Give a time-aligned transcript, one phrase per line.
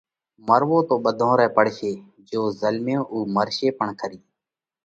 [0.47, 1.93] مروو تو ٻڌون رئہ پڙشي،
[2.27, 4.19] جيو زلميو اُو مرشي پڻ کرِي۔